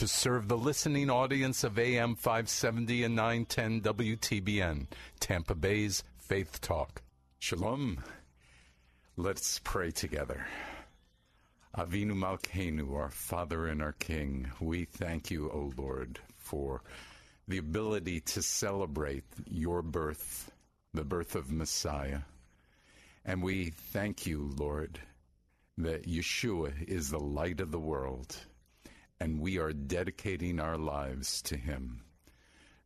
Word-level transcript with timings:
to 0.00 0.08
serve 0.08 0.48
the 0.48 0.56
listening 0.56 1.10
audience 1.10 1.62
of 1.62 1.78
AM 1.78 2.14
570 2.14 3.04
and 3.04 3.14
910 3.14 3.82
WTBN, 3.82 4.86
Tampa 5.20 5.54
Bay's 5.54 6.02
Faith 6.16 6.58
Talk. 6.62 7.02
Shalom. 7.38 8.02
Let's 9.18 9.58
pray 9.58 9.90
together. 9.90 10.46
Avinu 11.76 12.12
Malkeinu, 12.12 12.94
our 12.94 13.10
Father 13.10 13.66
and 13.66 13.82
our 13.82 13.92
King, 13.92 14.50
we 14.58 14.86
thank 14.86 15.30
you, 15.30 15.50
O 15.50 15.70
Lord, 15.76 16.18
for 16.38 16.80
the 17.46 17.58
ability 17.58 18.20
to 18.20 18.40
celebrate 18.40 19.24
your 19.50 19.82
birth, 19.82 20.50
the 20.94 21.04
birth 21.04 21.34
of 21.34 21.52
Messiah. 21.52 22.20
And 23.26 23.42
we 23.42 23.74
thank 23.92 24.24
you, 24.26 24.50
Lord, 24.56 24.98
that 25.76 26.06
Yeshua 26.06 26.88
is 26.88 27.10
the 27.10 27.20
light 27.20 27.60
of 27.60 27.70
the 27.70 27.78
world 27.78 28.34
and 29.20 29.40
we 29.40 29.58
are 29.58 29.72
dedicating 29.72 30.58
our 30.58 30.78
lives 30.78 31.42
to 31.42 31.56
Him. 31.56 32.02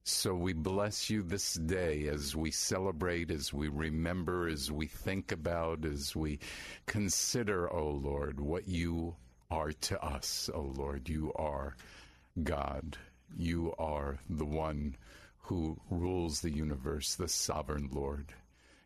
So 0.06 0.34
we 0.34 0.52
bless 0.52 1.08
you 1.08 1.22
this 1.22 1.54
day 1.54 2.08
as 2.08 2.36
we 2.36 2.50
celebrate, 2.50 3.30
as 3.30 3.54
we 3.54 3.68
remember, 3.68 4.48
as 4.48 4.70
we 4.70 4.86
think 4.86 5.32
about, 5.32 5.86
as 5.86 6.14
we 6.14 6.40
consider, 6.84 7.72
O 7.72 7.78
oh 7.78 7.90
Lord, 8.02 8.38
what 8.38 8.68
you 8.68 9.16
are 9.50 9.72
to 9.72 10.02
us, 10.04 10.50
O 10.52 10.58
oh 10.58 10.74
Lord. 10.76 11.08
You 11.08 11.32
are 11.36 11.76
God. 12.42 12.98
You 13.34 13.72
are 13.78 14.18
the 14.28 14.44
one 14.44 14.96
who 15.38 15.78
rules 15.88 16.40
the 16.40 16.50
universe, 16.50 17.14
the 17.14 17.28
sovereign 17.28 17.88
Lord. 17.90 18.34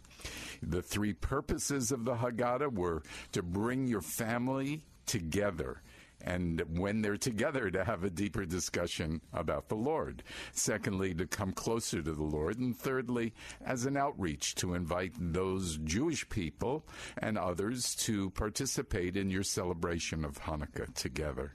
the 0.62 0.84
three 0.84 1.14
purposes 1.14 1.92
of 1.92 2.06
the 2.06 2.14
haggadah 2.14 2.72
were 2.72 3.02
to 3.32 3.42
bring 3.42 3.88
your 3.88 4.02
family 4.02 4.84
together 5.08 5.82
and 6.22 6.62
when 6.78 7.02
they're 7.02 7.18
together 7.18 7.70
to 7.72 7.84
have 7.84 8.04
a 8.04 8.10
deeper 8.10 8.46
discussion 8.46 9.22
about 9.34 9.70
the 9.70 9.76
Lord. 9.76 10.24
Secondly, 10.52 11.14
to 11.16 11.26
come 11.26 11.54
closer 11.54 12.02
to 12.02 12.12
the 12.12 12.24
Lord. 12.24 12.58
And 12.58 12.78
thirdly, 12.78 13.34
as 13.66 13.86
an 13.86 13.98
outreach 13.98 14.56
to 14.56 14.74
invite 14.74 15.14
those 15.18 15.78
Jewish 15.78 16.28
people 16.30 16.86
and 17.18 17.38
others 17.38 17.96
to 17.96 18.30
participate 18.32 19.16
in 19.16 19.30
your 19.30 19.44
celebration 19.44 20.26
of 20.26 20.42
Hanukkah 20.42 20.94
together. 20.94 21.54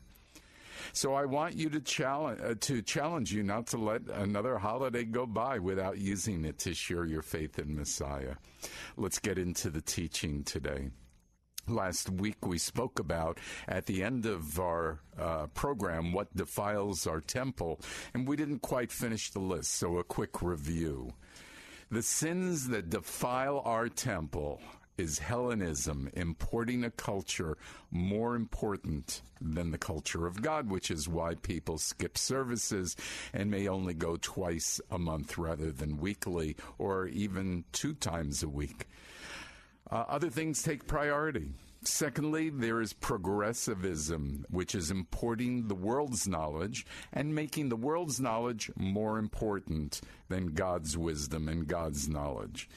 So 0.92 1.14
I 1.14 1.24
want 1.24 1.56
you 1.56 1.70
to 1.70 1.80
challenge 1.80 2.40
uh, 2.40 2.54
to 2.60 2.82
challenge 2.82 3.32
you 3.32 3.42
not 3.42 3.68
to 3.68 3.78
let 3.78 4.02
another 4.08 4.58
holiday 4.58 5.04
go 5.04 5.26
by 5.26 5.58
without 5.58 5.98
using 5.98 6.44
it 6.44 6.58
to 6.60 6.74
share 6.74 7.04
your 7.04 7.22
faith 7.22 7.58
in 7.58 7.74
Messiah. 7.74 8.34
Let's 8.96 9.18
get 9.18 9.38
into 9.38 9.70
the 9.70 9.80
teaching 9.80 10.44
today. 10.44 10.90
Last 11.66 12.10
week 12.10 12.46
we 12.46 12.58
spoke 12.58 12.98
about 12.98 13.38
at 13.66 13.86
the 13.86 14.02
end 14.02 14.26
of 14.26 14.60
our 14.60 15.00
uh, 15.18 15.46
program 15.54 16.12
what 16.12 16.36
defiles 16.36 17.06
our 17.06 17.22
temple, 17.22 17.80
and 18.12 18.28
we 18.28 18.36
didn't 18.36 18.60
quite 18.60 18.92
finish 18.92 19.30
the 19.30 19.38
list, 19.38 19.72
so 19.72 19.96
a 19.96 20.04
quick 20.04 20.42
review. 20.42 21.14
The 21.90 22.02
sins 22.02 22.68
that 22.68 22.90
defile 22.90 23.62
our 23.64 23.88
temple 23.88 24.60
is 24.98 25.18
Hellenism, 25.18 26.10
importing 26.12 26.84
a 26.84 26.90
culture 26.90 27.56
more 27.90 28.36
important 28.36 29.22
than 29.40 29.70
the 29.70 29.78
culture 29.78 30.26
of 30.26 30.42
God, 30.42 30.70
which 30.70 30.90
is 30.90 31.08
why 31.08 31.34
people 31.34 31.78
skip 31.78 32.18
services 32.18 32.94
and 33.32 33.50
may 33.50 33.68
only 33.68 33.94
go 33.94 34.18
twice 34.20 34.82
a 34.90 34.98
month 34.98 35.38
rather 35.38 35.72
than 35.72 35.96
weekly 35.96 36.56
or 36.78 37.08
even 37.08 37.64
two 37.72 37.94
times 37.94 38.42
a 38.42 38.48
week. 38.48 38.86
Uh, 39.90 40.04
other 40.08 40.30
things 40.30 40.62
take 40.62 40.86
priority. 40.86 41.50
Secondly, 41.82 42.48
there 42.48 42.80
is 42.80 42.94
progressivism, 42.94 44.46
which 44.48 44.74
is 44.74 44.90
importing 44.90 45.68
the 45.68 45.74
world's 45.74 46.26
knowledge 46.26 46.86
and 47.12 47.34
making 47.34 47.68
the 47.68 47.76
world's 47.76 48.18
knowledge 48.18 48.70
more 48.76 49.18
important 49.18 50.00
than 50.28 50.54
God's 50.54 50.96
wisdom 50.96 51.48
and 51.48 51.66
God's 51.66 52.08
knowledge. 52.08 52.70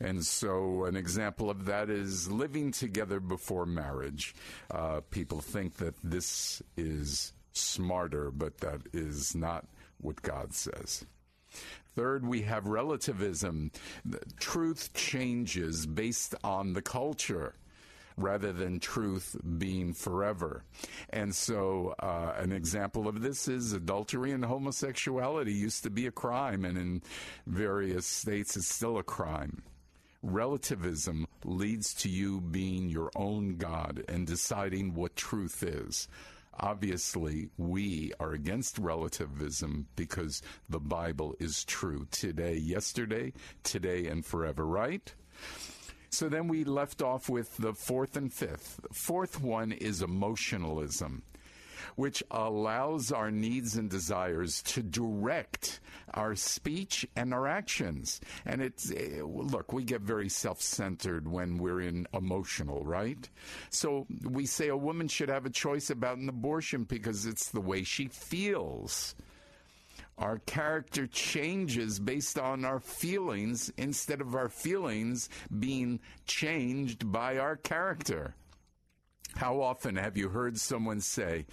And 0.00 0.24
so, 0.24 0.84
an 0.84 0.96
example 0.96 1.50
of 1.50 1.66
that 1.66 1.90
is 1.90 2.30
living 2.30 2.72
together 2.72 3.20
before 3.20 3.66
marriage. 3.66 4.34
Uh, 4.70 5.02
people 5.10 5.40
think 5.40 5.76
that 5.76 5.94
this 6.02 6.62
is 6.76 7.32
smarter, 7.52 8.30
but 8.30 8.58
that 8.58 8.80
is 8.92 9.34
not 9.34 9.66
what 9.98 10.22
God 10.22 10.54
says. 10.54 11.04
Third, 11.94 12.26
we 12.26 12.42
have 12.42 12.66
relativism. 12.66 13.70
Truth 14.38 14.94
changes 14.94 15.86
based 15.86 16.34
on 16.42 16.72
the 16.72 16.82
culture 16.82 17.54
rather 18.16 18.52
than 18.52 18.78
truth 18.78 19.36
being 19.58 19.92
forever. 19.92 20.64
And 21.10 21.34
so, 21.34 21.94
uh, 21.98 22.34
an 22.36 22.52
example 22.52 23.08
of 23.08 23.22
this 23.22 23.48
is 23.48 23.72
adultery 23.72 24.32
and 24.32 24.44
homosexuality 24.44 25.52
used 25.52 25.82
to 25.84 25.90
be 25.90 26.06
a 26.06 26.12
crime, 26.12 26.64
and 26.64 26.78
in 26.78 27.02
various 27.46 28.06
states, 28.06 28.56
it's 28.56 28.68
still 28.68 28.98
a 28.98 29.02
crime. 29.02 29.62
Relativism 30.22 31.26
leads 31.44 31.92
to 31.94 32.08
you 32.08 32.40
being 32.40 32.88
your 32.88 33.10
own 33.14 33.56
God 33.56 34.04
and 34.08 34.26
deciding 34.26 34.94
what 34.94 35.16
truth 35.16 35.62
is. 35.62 36.08
Obviously, 36.60 37.48
we 37.56 38.12
are 38.20 38.32
against 38.32 38.78
relativism 38.78 39.86
because 39.96 40.42
the 40.68 40.80
Bible 40.80 41.34
is 41.40 41.64
true 41.64 42.06
today, 42.10 42.54
yesterday, 42.54 43.32
today, 43.64 44.06
and 44.06 44.24
forever, 44.24 44.66
right? 44.66 45.12
So 46.10 46.28
then 46.28 46.46
we 46.46 46.62
left 46.62 47.02
off 47.02 47.28
with 47.28 47.56
the 47.56 47.74
fourth 47.74 48.16
and 48.16 48.32
fifth. 48.32 48.78
Fourth 48.92 49.40
one 49.40 49.72
is 49.72 50.00
emotionalism, 50.00 51.24
which 51.96 52.22
allows 52.30 53.12
our 53.12 53.30
needs 53.30 53.76
and 53.76 53.90
desires 53.90 54.62
to 54.62 54.82
direct 54.82 55.80
our 56.14 56.34
speech 56.34 57.06
and 57.16 57.34
our 57.34 57.46
actions. 57.46 58.20
And 58.44 58.62
it's, 58.62 58.90
eh, 58.90 59.20
look, 59.22 59.72
we 59.72 59.84
get 59.84 60.00
very 60.00 60.28
self 60.28 60.60
centered 60.60 61.28
when 61.28 61.58
we're 61.58 61.80
in 61.80 62.06
emotional, 62.12 62.84
right? 62.84 63.28
So 63.70 64.06
we 64.22 64.46
say 64.46 64.68
a 64.68 64.76
woman 64.76 65.08
should 65.08 65.28
have 65.28 65.46
a 65.46 65.50
choice 65.50 65.90
about 65.90 66.18
an 66.18 66.28
abortion 66.28 66.84
because 66.84 67.26
it's 67.26 67.50
the 67.50 67.60
way 67.60 67.82
she 67.82 68.08
feels. 68.08 69.14
Our 70.16 70.38
character 70.38 71.08
changes 71.08 71.98
based 71.98 72.38
on 72.38 72.64
our 72.64 72.78
feelings 72.78 73.72
instead 73.76 74.20
of 74.20 74.36
our 74.36 74.48
feelings 74.48 75.28
being 75.58 76.00
changed 76.26 77.10
by 77.10 77.38
our 77.38 77.56
character. 77.56 78.36
How 79.36 79.60
often 79.60 79.96
have 79.96 80.16
you 80.16 80.28
heard 80.28 80.58
someone 80.58 81.00
say, 81.00 81.46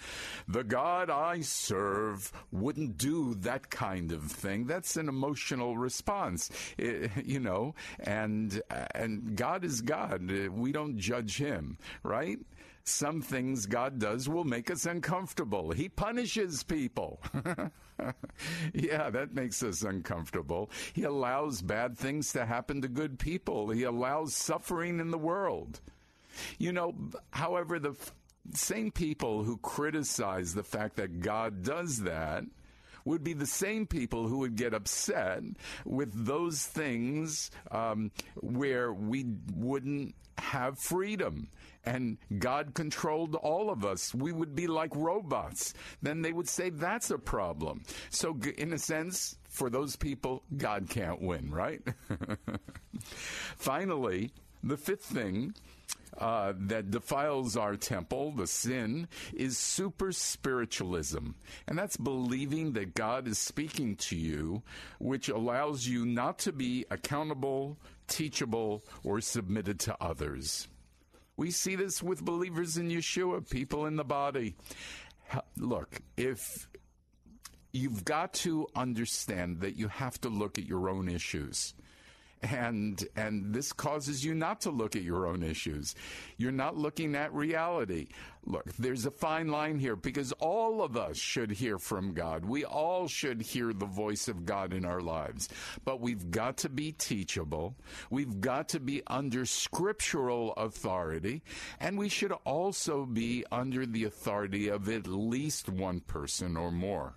The 0.47 0.63
God 0.63 1.09
I 1.09 1.41
serve 1.41 2.31
wouldn't 2.51 2.97
do 2.97 3.35
that 3.35 3.69
kind 3.69 4.11
of 4.11 4.23
thing? 4.23 4.65
That's 4.65 4.97
an 4.97 5.09
emotional 5.09 5.77
response, 5.77 6.49
eh, 6.77 7.07
you 7.23 7.39
know, 7.39 7.75
and, 7.99 8.61
and 8.93 9.35
God 9.35 9.63
is 9.63 9.81
God. 9.81 10.29
We 10.51 10.71
don't 10.71 10.97
judge 10.97 11.37
him, 11.37 11.77
right? 12.03 12.37
Some 12.83 13.21
things 13.21 13.67
God 13.67 13.99
does 13.99 14.27
will 14.27 14.43
make 14.43 14.71
us 14.71 14.85
uncomfortable. 14.85 15.71
He 15.71 15.87
punishes 15.87 16.63
people. 16.63 17.21
yeah, 18.73 19.09
that 19.09 19.33
makes 19.33 19.61
us 19.61 19.83
uncomfortable. 19.83 20.71
He 20.93 21.03
allows 21.03 21.61
bad 21.61 21.97
things 21.97 22.33
to 22.33 22.45
happen 22.45 22.81
to 22.81 22.87
good 22.87 23.19
people. 23.19 23.69
He 23.69 23.83
allows 23.83 24.33
suffering 24.33 24.99
in 24.99 25.11
the 25.11 25.17
world. 25.17 25.79
You 26.57 26.71
know, 26.71 26.95
however, 27.31 27.79
the 27.79 27.95
same 28.53 28.91
people 28.91 29.43
who 29.43 29.57
criticize 29.57 30.53
the 30.53 30.63
fact 30.63 30.95
that 30.97 31.19
God 31.19 31.63
does 31.63 31.99
that 32.03 32.43
would 33.05 33.23
be 33.23 33.33
the 33.33 33.45
same 33.45 33.87
people 33.87 34.27
who 34.27 34.39
would 34.39 34.55
get 34.55 34.73
upset 34.73 35.41
with 35.85 36.25
those 36.25 36.63
things 36.65 37.49
um, 37.71 38.11
where 38.35 38.93
we 38.93 39.25
wouldn't 39.55 40.15
have 40.37 40.77
freedom 40.77 41.49
and 41.83 42.17
God 42.37 42.73
controlled 42.73 43.35
all 43.35 43.69
of 43.69 43.85
us. 43.85 44.13
We 44.13 44.31
would 44.31 44.55
be 44.55 44.67
like 44.67 44.95
robots. 44.95 45.73
Then 46.01 46.21
they 46.21 46.31
would 46.31 46.47
say 46.47 46.69
that's 46.69 47.09
a 47.09 47.17
problem. 47.17 47.83
So, 48.09 48.37
in 48.57 48.73
a 48.73 48.77
sense, 48.77 49.37
for 49.49 49.69
those 49.69 49.95
people, 49.95 50.43
God 50.57 50.89
can't 50.89 51.21
win, 51.21 51.49
right? 51.51 51.81
Finally, 53.57 54.31
the 54.63 54.77
fifth 54.77 55.05
thing 55.05 55.55
uh, 56.17 56.53
that 56.57 56.91
defiles 56.91 57.55
our 57.55 57.75
temple, 57.75 58.31
the 58.31 58.47
sin, 58.47 59.07
is 59.33 59.57
super 59.57 60.11
spiritualism. 60.11 61.31
And 61.67 61.77
that's 61.77 61.97
believing 61.97 62.73
that 62.73 62.93
God 62.93 63.27
is 63.27 63.39
speaking 63.39 63.95
to 63.97 64.15
you, 64.15 64.61
which 64.99 65.29
allows 65.29 65.87
you 65.87 66.05
not 66.05 66.39
to 66.39 66.51
be 66.51 66.85
accountable, 66.91 67.77
teachable, 68.07 68.83
or 69.03 69.21
submitted 69.21 69.79
to 69.81 69.95
others. 70.01 70.67
We 71.37 71.51
see 71.51 71.75
this 71.75 72.03
with 72.03 72.23
believers 72.23 72.77
in 72.77 72.89
Yeshua, 72.89 73.49
people 73.49 73.85
in 73.85 73.95
the 73.95 74.03
body. 74.03 74.55
Look, 75.57 76.01
if 76.17 76.67
you've 77.71 78.03
got 78.03 78.33
to 78.33 78.67
understand 78.75 79.61
that 79.61 79.77
you 79.77 79.87
have 79.87 80.19
to 80.21 80.29
look 80.29 80.57
at 80.57 80.65
your 80.65 80.89
own 80.89 81.07
issues 81.07 81.73
and 82.43 83.07
and 83.15 83.53
this 83.53 83.71
causes 83.71 84.25
you 84.25 84.33
not 84.33 84.61
to 84.61 84.71
look 84.71 84.95
at 84.95 85.03
your 85.03 85.27
own 85.27 85.43
issues. 85.43 85.95
You're 86.37 86.51
not 86.51 86.75
looking 86.75 87.15
at 87.15 87.33
reality. 87.33 88.07
Look 88.45 88.65
there's 88.77 89.05
a 89.05 89.11
fine 89.11 89.49
line 89.49 89.77
here 89.77 89.95
because 89.95 90.31
all 90.33 90.81
of 90.81 90.97
us 90.97 91.17
should 91.17 91.51
hear 91.51 91.77
from 91.77 92.13
god. 92.13 92.45
We 92.45 92.65
all 92.65 93.07
should 93.07 93.41
hear 93.41 93.73
the 93.73 93.85
voice 93.85 94.27
of 94.27 94.45
god 94.45 94.73
in 94.73 94.85
our 94.85 95.01
lives. 95.01 95.49
But 95.85 96.01
we've 96.01 96.31
got 96.31 96.57
to 96.57 96.69
be 96.69 96.93
teachable. 96.93 97.75
We've 98.09 98.41
got 98.41 98.69
to 98.69 98.79
be 98.79 99.03
under 99.05 99.45
scriptural 99.45 100.53
authority. 100.53 101.43
And 101.79 101.97
we 101.97 102.09
should 102.09 102.33
also 102.45 103.05
be 103.05 103.45
under 103.51 103.85
the 103.85 104.05
authority 104.05 104.69
of 104.69 104.89
at 104.89 105.05
least 105.05 105.69
one 105.69 105.99
person 105.99 106.57
or 106.57 106.71
more 106.71 107.13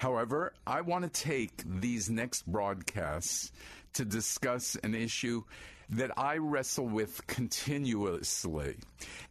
However, 0.00 0.54
I 0.66 0.80
want 0.80 1.04
to 1.04 1.10
take 1.10 1.62
these 1.66 2.08
next 2.08 2.50
broadcasts 2.50 3.52
to 3.92 4.06
discuss 4.06 4.74
an 4.76 4.94
issue 4.94 5.42
that 5.90 6.10
I 6.16 6.38
wrestle 6.38 6.88
with 6.88 7.26
continuously. 7.26 8.76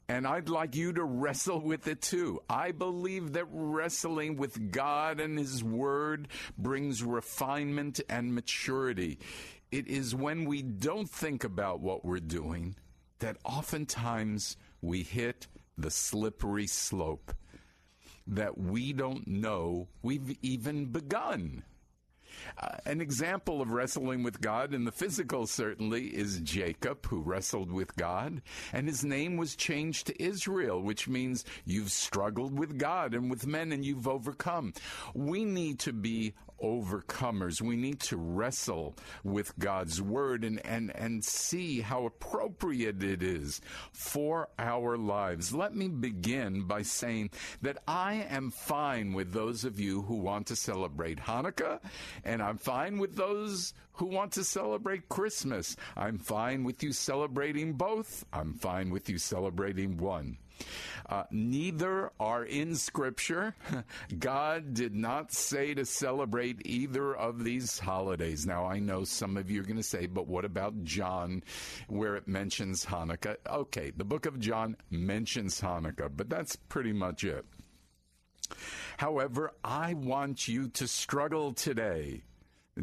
And 0.07 0.27
I'd 0.27 0.47
like 0.47 0.75
you 0.75 0.93
to 0.93 1.03
wrestle 1.03 1.59
with 1.59 1.87
it 1.87 2.03
too. 2.03 2.43
I 2.47 2.71
believe 2.71 3.33
that 3.33 3.47
wrestling 3.49 4.37
with 4.37 4.71
God 4.71 5.19
and 5.19 5.39
His 5.39 5.63
Word 5.63 6.27
brings 6.55 7.01
refinement 7.01 7.99
and 8.07 8.35
maturity. 8.35 9.17
It 9.71 9.87
is 9.87 10.13
when 10.13 10.45
we 10.45 10.61
don't 10.61 11.09
think 11.09 11.43
about 11.43 11.79
what 11.79 12.05
we're 12.05 12.19
doing 12.19 12.75
that 13.17 13.37
oftentimes 13.43 14.55
we 14.83 15.01
hit 15.01 15.47
the 15.79 15.89
slippery 15.89 16.67
slope 16.67 17.33
that 18.29 18.57
we 18.57 18.93
don't 18.93 19.27
know 19.27 19.87
we've 20.01 20.37
even 20.41 20.85
begun. 20.85 21.63
Uh, 22.57 22.77
an 22.85 23.01
example 23.01 23.61
of 23.61 23.71
wrestling 23.71 24.23
with 24.23 24.39
God 24.39 24.73
in 24.73 24.85
the 24.85 24.91
physical, 24.91 25.47
certainly, 25.47 26.07
is 26.07 26.39
Jacob, 26.39 27.05
who 27.07 27.21
wrestled 27.21 27.71
with 27.71 27.95
God, 27.95 28.41
and 28.71 28.87
his 28.87 29.03
name 29.03 29.35
was 29.37 29.55
changed 29.55 30.07
to 30.07 30.23
Israel, 30.23 30.81
which 30.81 31.07
means 31.07 31.43
you've 31.65 31.91
struggled 31.91 32.57
with 32.57 32.77
God 32.77 33.13
and 33.13 33.29
with 33.29 33.47
men 33.47 33.71
and 33.71 33.83
you've 33.83 34.07
overcome. 34.07 34.73
We 35.13 35.43
need 35.43 35.79
to 35.79 35.93
be 35.93 36.33
overcomers. 36.63 37.61
We 37.61 37.75
need 37.75 37.99
to 38.01 38.17
wrestle 38.17 38.95
with 39.23 39.57
God's 39.59 40.01
word 40.01 40.43
and, 40.43 40.65
and, 40.65 40.95
and 40.95 41.23
see 41.23 41.81
how 41.81 42.05
appropriate 42.05 43.03
it 43.03 43.23
is 43.23 43.61
for 43.91 44.49
our 44.57 44.97
lives. 44.97 45.53
Let 45.53 45.75
me 45.75 45.87
begin 45.87 46.63
by 46.63 46.81
saying 46.81 47.31
that 47.61 47.77
I 47.87 48.25
am 48.29 48.51
fine 48.51 49.13
with 49.13 49.33
those 49.33 49.63
of 49.63 49.79
you 49.79 50.01
who 50.03 50.15
want 50.15 50.47
to 50.47 50.55
celebrate 50.55 51.19
Hanukkah, 51.19 51.79
and 52.23 52.41
I'm 52.41 52.57
fine 52.57 52.97
with 52.97 53.15
those 53.15 53.73
who 53.93 54.05
want 54.05 54.31
to 54.33 54.43
celebrate 54.43 55.09
Christmas. 55.09 55.75
I'm 55.97 56.17
fine 56.17 56.63
with 56.63 56.83
you 56.83 56.93
celebrating 56.93 57.73
both. 57.73 58.25
I'm 58.31 58.53
fine 58.53 58.89
with 58.91 59.09
you 59.09 59.17
celebrating 59.17 59.97
one. 59.97 60.37
Uh, 61.07 61.23
neither 61.31 62.11
are 62.19 62.43
in 62.43 62.75
Scripture. 62.75 63.55
God 64.19 64.73
did 64.73 64.93
not 64.93 65.31
say 65.31 65.73
to 65.73 65.85
celebrate 65.85 66.65
either 66.65 67.15
of 67.15 67.43
these 67.43 67.79
holidays. 67.79 68.45
Now, 68.45 68.65
I 68.65 68.79
know 68.79 69.03
some 69.03 69.37
of 69.37 69.49
you 69.49 69.61
are 69.61 69.65
going 69.65 69.77
to 69.77 69.83
say, 69.83 70.05
but 70.05 70.27
what 70.27 70.45
about 70.45 70.83
John, 70.83 71.43
where 71.87 72.15
it 72.15 72.27
mentions 72.27 72.85
Hanukkah? 72.85 73.37
Okay, 73.47 73.91
the 73.95 74.03
book 74.03 74.25
of 74.25 74.39
John 74.39 74.77
mentions 74.91 75.59
Hanukkah, 75.59 76.11
but 76.15 76.29
that's 76.29 76.55
pretty 76.55 76.93
much 76.93 77.23
it. 77.23 77.45
However, 78.97 79.53
I 79.63 79.93
want 79.93 80.47
you 80.47 80.69
to 80.69 80.87
struggle 80.87 81.53
today. 81.53 82.23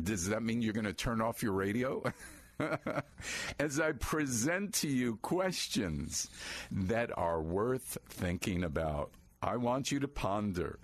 Does 0.02 0.28
that 0.28 0.42
mean 0.42 0.62
you're 0.62 0.73
going 0.73 0.85
to 0.85 0.92
turn 0.92 1.21
off 1.21 1.42
your 1.42 1.52
radio? 1.52 2.02
as 3.59 3.81
I 3.81 3.93
present 3.93 4.75
to 4.75 4.89
you 4.89 5.17
questions 5.17 6.29
that 6.71 7.17
are 7.17 7.41
worth 7.41 7.99
thinking 8.09 8.65
about. 8.65 9.13
I 9.43 9.57
want 9.57 9.93
you 9.93 10.01
to 10.01 10.09
ponder. 10.09 10.79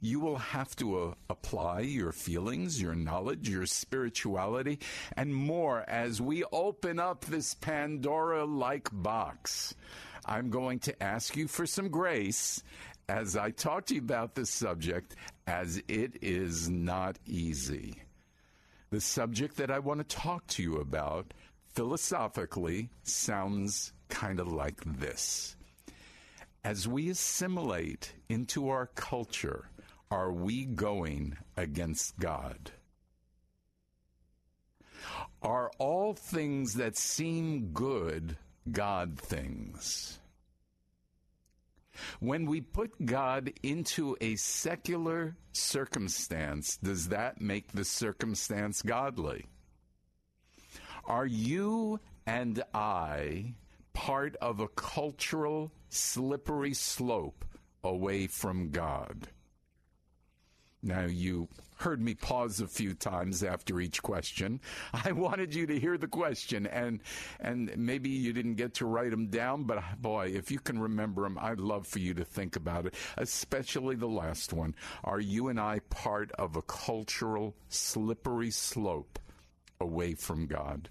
You 0.00 0.20
will 0.20 0.38
have 0.38 0.74
to 0.76 0.98
uh, 0.98 1.14
apply 1.30 1.80
your 1.80 2.12
feelings, 2.12 2.80
your 2.80 2.94
knowledge, 2.94 3.48
your 3.48 3.66
spirituality, 3.66 4.80
and 5.16 5.34
more 5.34 5.84
as 5.88 6.20
we 6.20 6.44
open 6.52 6.98
up 6.98 7.24
this 7.24 7.54
Pandora 7.54 8.44
like 8.44 8.88
box. 8.92 9.74
I'm 10.26 10.50
going 10.50 10.80
to 10.80 11.02
ask 11.02 11.36
you 11.36 11.48
for 11.48 11.66
some 11.66 11.88
grace 11.88 12.62
as 13.08 13.36
I 13.36 13.50
talk 13.50 13.86
to 13.86 13.94
you 13.94 14.00
about 14.00 14.34
this 14.34 14.50
subject, 14.50 15.16
as 15.46 15.82
it 15.88 16.18
is 16.22 16.68
not 16.68 17.18
easy. 17.26 18.02
The 18.92 19.00
subject 19.00 19.56
that 19.56 19.70
I 19.70 19.78
want 19.78 20.06
to 20.06 20.16
talk 20.16 20.46
to 20.48 20.62
you 20.62 20.76
about 20.76 21.32
philosophically 21.70 22.90
sounds 23.04 23.94
kind 24.10 24.38
of 24.38 24.52
like 24.52 24.82
this. 24.84 25.56
As 26.62 26.86
we 26.86 27.08
assimilate 27.08 28.12
into 28.28 28.68
our 28.68 28.88
culture, 28.88 29.70
are 30.10 30.30
we 30.30 30.66
going 30.66 31.38
against 31.56 32.18
God? 32.18 32.72
Are 35.40 35.70
all 35.78 36.12
things 36.12 36.74
that 36.74 36.94
seem 36.94 37.70
good 37.72 38.36
God 38.70 39.18
things? 39.18 40.18
When 42.20 42.46
we 42.46 42.60
put 42.60 43.04
God 43.04 43.52
into 43.62 44.16
a 44.20 44.36
secular 44.36 45.36
circumstance, 45.52 46.76
does 46.76 47.08
that 47.08 47.40
make 47.40 47.72
the 47.72 47.84
circumstance 47.84 48.82
godly? 48.82 49.46
Are 51.04 51.26
you 51.26 52.00
and 52.26 52.62
I 52.72 53.54
part 53.92 54.36
of 54.36 54.60
a 54.60 54.68
cultural 54.68 55.72
slippery 55.88 56.74
slope 56.74 57.44
away 57.82 58.26
from 58.26 58.70
God? 58.70 59.28
Now, 60.82 61.04
you 61.04 61.48
heard 61.82 62.00
me 62.00 62.14
pause 62.14 62.60
a 62.60 62.66
few 62.66 62.94
times 62.94 63.42
after 63.42 63.80
each 63.80 64.02
question. 64.02 64.60
I 65.04 65.12
wanted 65.12 65.54
you 65.54 65.66
to 65.66 65.78
hear 65.78 65.98
the 65.98 66.06
question, 66.06 66.66
and 66.66 67.00
and 67.40 67.76
maybe 67.76 68.08
you 68.10 68.32
didn't 68.32 68.54
get 68.54 68.74
to 68.74 68.86
write 68.86 69.10
them 69.10 69.26
down, 69.26 69.64
but 69.64 69.82
boy, 70.00 70.32
if 70.34 70.50
you 70.50 70.60
can 70.60 70.78
remember 70.78 71.22
them, 71.22 71.38
I'd 71.40 71.60
love 71.60 71.86
for 71.86 71.98
you 71.98 72.14
to 72.14 72.24
think 72.24 72.56
about 72.56 72.86
it, 72.86 72.94
especially 73.16 73.96
the 73.96 74.06
last 74.06 74.52
one. 74.52 74.74
Are 75.04 75.20
you 75.20 75.48
and 75.48 75.60
I 75.60 75.80
part 75.90 76.30
of 76.32 76.56
a 76.56 76.62
cultural 76.62 77.56
slippery 77.68 78.50
slope 78.50 79.18
away 79.80 80.14
from 80.14 80.46
God? 80.46 80.88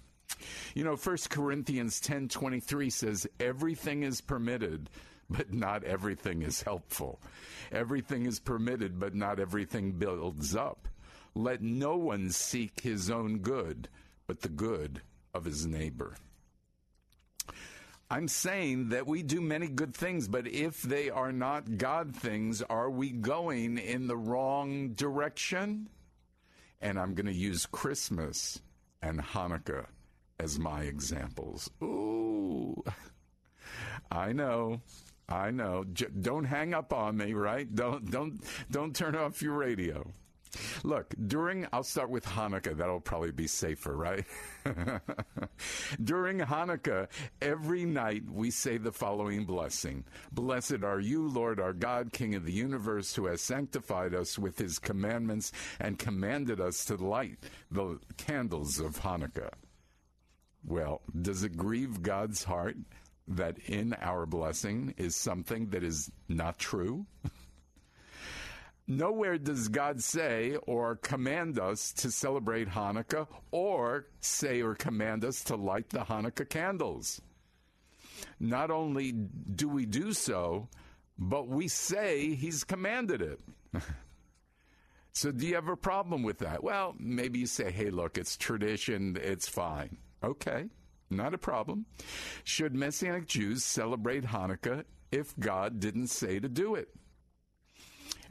You 0.74 0.84
know, 0.84 0.96
1 0.96 1.16
Corinthians 1.30 2.00
10:23 2.00 2.90
says 2.90 3.26
everything 3.40 4.02
is 4.02 4.20
permitted, 4.20 4.90
but 5.30 5.52
not 5.52 5.84
everything 5.84 6.42
is 6.42 6.62
helpful. 6.62 7.20
Everything 7.70 8.26
is 8.26 8.40
permitted, 8.40 8.98
but 8.98 9.14
not 9.14 9.40
everything 9.40 9.92
builds 9.92 10.54
up. 10.54 10.88
Let 11.34 11.62
no 11.62 11.96
one 11.96 12.30
seek 12.30 12.80
his 12.80 13.10
own 13.10 13.38
good, 13.38 13.88
but 14.26 14.40
the 14.40 14.48
good 14.48 15.00
of 15.32 15.44
his 15.44 15.66
neighbor. 15.66 16.16
I'm 18.10 18.28
saying 18.28 18.90
that 18.90 19.06
we 19.06 19.22
do 19.22 19.40
many 19.40 19.68
good 19.68 19.94
things, 19.94 20.28
but 20.28 20.46
if 20.46 20.82
they 20.82 21.08
are 21.08 21.32
not 21.32 21.78
God 21.78 22.14
things, 22.14 22.60
are 22.60 22.90
we 22.90 23.10
going 23.10 23.78
in 23.78 24.06
the 24.06 24.18
wrong 24.18 24.90
direction? 24.90 25.88
And 26.82 27.00
I'm 27.00 27.14
going 27.14 27.26
to 27.26 27.32
use 27.32 27.64
Christmas 27.64 28.60
and 29.00 29.18
Hanukkah 29.18 29.86
as 30.38 30.58
my 30.58 30.82
examples. 30.82 31.70
Ooh, 31.82 32.84
I 34.10 34.32
know. 34.32 34.82
I 35.32 35.50
know. 35.50 35.84
J- 35.92 36.06
don't 36.20 36.44
hang 36.44 36.74
up 36.74 36.92
on 36.92 37.16
me, 37.16 37.32
right? 37.32 37.72
Don't 37.74 38.10
don't 38.10 38.40
don't 38.70 38.94
turn 38.94 39.16
off 39.16 39.42
your 39.42 39.54
radio. 39.54 40.04
Look, 40.84 41.14
during 41.26 41.66
I'll 41.72 41.82
start 41.82 42.10
with 42.10 42.26
Hanukkah. 42.26 42.76
That'll 42.76 43.00
probably 43.00 43.32
be 43.32 43.46
safer, 43.46 43.96
right? 43.96 44.26
during 46.04 46.40
Hanukkah, 46.40 47.08
every 47.40 47.86
night 47.86 48.24
we 48.30 48.50
say 48.50 48.76
the 48.76 48.92
following 48.92 49.46
blessing: 49.46 50.04
Blessed 50.32 50.84
are 50.84 51.00
you, 51.00 51.26
Lord 51.26 51.58
our 51.58 51.72
God, 51.72 52.12
King 52.12 52.34
of 52.34 52.44
the 52.44 52.52
universe, 52.52 53.14
who 53.14 53.26
has 53.26 53.40
sanctified 53.40 54.14
us 54.14 54.38
with 54.38 54.58
His 54.58 54.78
commandments 54.78 55.52
and 55.80 55.98
commanded 55.98 56.60
us 56.60 56.84
to 56.86 56.96
light 56.96 57.38
the 57.70 57.98
candles 58.18 58.78
of 58.78 59.00
Hanukkah. 59.00 59.52
Well, 60.64 61.00
does 61.20 61.42
it 61.42 61.56
grieve 61.56 62.02
God's 62.02 62.44
heart 62.44 62.76
that 63.28 63.58
in 63.66 63.94
our 64.00 64.26
blessing 64.26 64.94
is 64.96 65.16
something 65.16 65.68
that 65.70 65.82
is 65.82 66.10
not 66.28 66.58
true? 66.58 67.06
Nowhere 68.88 69.38
does 69.38 69.68
God 69.68 70.02
say 70.02 70.56
or 70.66 70.96
command 70.96 71.58
us 71.58 71.92
to 71.94 72.10
celebrate 72.10 72.68
Hanukkah 72.68 73.28
or 73.50 74.06
say 74.20 74.60
or 74.60 74.74
command 74.74 75.24
us 75.24 75.44
to 75.44 75.56
light 75.56 75.88
the 75.90 76.00
Hanukkah 76.00 76.48
candles. 76.48 77.20
Not 78.40 78.70
only 78.70 79.12
do 79.12 79.68
we 79.68 79.86
do 79.86 80.12
so, 80.12 80.68
but 81.16 81.46
we 81.46 81.68
say 81.68 82.34
He's 82.34 82.64
commanded 82.64 83.22
it. 83.22 83.40
so, 85.12 85.30
do 85.30 85.46
you 85.46 85.54
have 85.54 85.68
a 85.68 85.76
problem 85.76 86.24
with 86.24 86.38
that? 86.38 86.64
Well, 86.64 86.94
maybe 86.98 87.38
you 87.38 87.46
say, 87.46 87.70
hey, 87.70 87.90
look, 87.90 88.18
it's 88.18 88.36
tradition, 88.36 89.16
it's 89.20 89.48
fine. 89.48 89.96
Okay, 90.24 90.66
not 91.16 91.34
a 91.34 91.38
problem. 91.38 91.86
Should 92.44 92.74
Messianic 92.74 93.26
Jews 93.26 93.64
celebrate 93.64 94.24
Hanukkah 94.24 94.84
if 95.10 95.38
God 95.38 95.80
didn't 95.80 96.08
say 96.08 96.40
to 96.40 96.48
do 96.48 96.74
it? 96.74 96.88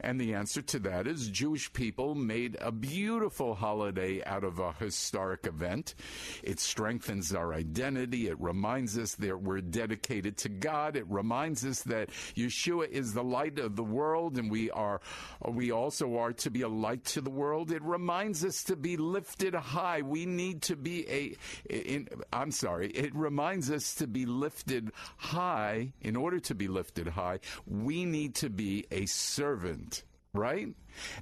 And 0.02 0.20
the 0.20 0.34
answer 0.34 0.60
to 0.62 0.80
that 0.80 1.06
is 1.06 1.28
Jewish 1.28 1.72
people 1.72 2.16
made 2.16 2.56
a 2.60 2.72
beautiful 2.72 3.54
holiday 3.54 4.20
out 4.24 4.42
of 4.42 4.58
a 4.58 4.72
historic 4.72 5.46
event. 5.46 5.94
It 6.42 6.58
strengthens 6.58 7.32
our 7.32 7.54
identity. 7.54 8.26
It 8.26 8.40
reminds 8.40 8.98
us 8.98 9.14
that 9.16 9.40
we're 9.40 9.60
dedicated 9.60 10.36
to 10.38 10.48
God. 10.48 10.96
It 10.96 11.06
reminds 11.08 11.64
us 11.64 11.82
that 11.84 12.10
Yeshua 12.34 12.88
is 12.88 13.14
the 13.14 13.22
light 13.22 13.60
of 13.60 13.76
the 13.76 13.84
world 13.84 14.38
and 14.38 14.50
we 14.50 14.72
are, 14.72 15.00
we 15.48 15.70
also 15.70 16.16
are 16.16 16.32
to 16.32 16.50
be 16.50 16.62
a 16.62 16.68
light 16.68 17.04
to 17.04 17.20
the 17.20 17.30
world. 17.30 17.70
It 17.70 17.82
reminds 17.82 18.44
us 18.44 18.64
to 18.64 18.76
be 18.76 18.96
lifted 18.96 19.54
high. 19.54 20.02
We 20.02 20.26
need 20.26 20.62
to 20.62 20.74
be 20.74 21.08
a, 21.08 21.36
in, 21.72 22.08
I'm 22.32 22.50
sorry, 22.50 22.88
it 22.88 23.14
reminds 23.14 23.70
us 23.70 23.94
to 23.96 24.08
be 24.08 24.26
lifted 24.26 24.90
high. 25.16 25.92
In 26.00 26.16
order 26.16 26.40
to 26.40 26.54
be 26.56 26.66
lifted 26.66 27.06
high, 27.06 27.38
we 27.66 28.04
need 28.04 28.34
to 28.36 28.50
be 28.50 28.86
a 28.90 29.06
servant 29.06 29.91
right? 30.34 30.68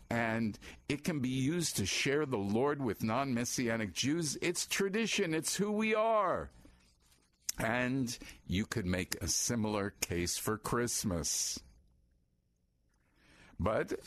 And 0.08 0.58
it 0.88 1.04
can 1.04 1.20
be 1.20 1.28
used 1.28 1.76
to 1.76 1.86
share 1.86 2.26
the 2.26 2.36
Lord 2.36 2.82
with 2.82 3.02
non 3.02 3.34
messianic 3.34 3.92
Jews. 3.92 4.36
It's 4.40 4.66
tradition, 4.66 5.34
it's 5.34 5.56
who 5.56 5.72
we 5.72 5.94
are. 5.94 6.50
And 7.58 8.16
you 8.46 8.64
could 8.64 8.86
make 8.86 9.16
a 9.20 9.28
similar 9.28 9.94
case 10.00 10.38
for 10.38 10.56
Christmas. 10.56 11.58
But 13.58 14.00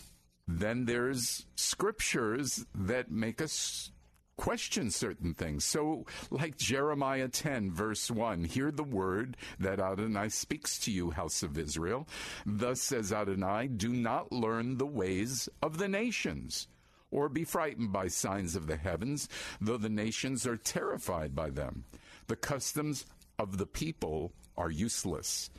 then 0.48 0.86
there's 0.86 1.46
scriptures 1.56 2.66
that 2.74 3.12
make 3.12 3.42
us 3.42 3.92
question 4.38 4.92
certain 4.92 5.34
things. 5.34 5.64
So, 5.64 6.06
like 6.30 6.58
Jeremiah 6.58 7.28
10, 7.28 7.72
verse 7.72 8.10
1, 8.10 8.44
hear 8.46 8.72
the 8.72 8.84
word 8.84 9.38
that 9.60 9.80
Adonai 9.80 10.30
speaks 10.30 10.80
to 10.80 10.92
you, 10.92 11.12
house 11.12 11.44
of 11.44 11.58
Israel. 11.58 12.08
Thus 12.46 12.82
says 12.82 13.14
Adonai, 13.14 13.68
do 13.68 13.90
not 13.90 14.32
learn 14.32 14.78
the 14.78 14.86
ways 14.86 15.50
of 15.62 15.78
the 15.78 15.88
nations. 15.88 16.68
Or 17.12 17.30
be 17.30 17.44
frightened 17.44 17.94
by 17.94 18.08
signs 18.08 18.56
of 18.56 18.66
the 18.66 18.78
heavens, 18.78 19.30
though 19.62 19.78
the 19.78 19.90
nations 19.90 20.48
are 20.48 20.58
terrified 20.58 21.36
by 21.36 21.52
them. 21.52 21.84
The 22.26 22.36
customs 22.36 23.06
of 23.38 23.58
the 23.58 23.68
people 23.68 24.32
are 24.58 24.72
useless. 24.72 25.52